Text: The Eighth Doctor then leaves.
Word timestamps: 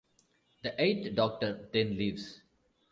The 0.63 0.73
Eighth 0.81 1.13
Doctor 1.15 1.69
then 1.71 1.95
leaves. 1.95 2.41